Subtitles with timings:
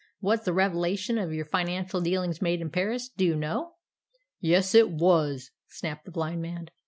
[0.19, 3.75] "Was the revelation of your financial dealings made in Paris, do you know?"
[4.39, 6.69] "Yes, it was," snapped the blind man.